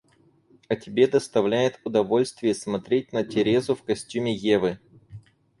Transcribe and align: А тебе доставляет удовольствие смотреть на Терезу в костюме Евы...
А 0.67 0.75
тебе 0.75 1.05
доставляет 1.05 1.79
удовольствие 1.83 2.55
смотреть 2.55 3.13
на 3.13 3.23
Терезу 3.23 3.75
в 3.75 3.83
костюме 3.83 4.33
Евы... 4.35 4.79